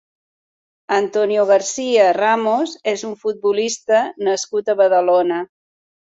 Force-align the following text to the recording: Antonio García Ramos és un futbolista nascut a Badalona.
Antonio 0.99 1.41
García 1.49 2.07
Ramos 2.21 2.73
és 2.91 3.03
un 3.09 3.13
futbolista 3.25 3.99
nascut 4.29 4.73
a 4.73 4.77
Badalona. 4.81 5.39